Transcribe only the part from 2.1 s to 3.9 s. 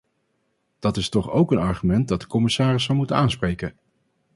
de commissaris zal moeten aanspreken.